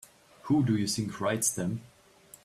Who 0.45 0.63
do 0.65 0.75
you 0.75 0.87
think 0.87 1.21
writes 1.21 1.51
them? 1.51 1.81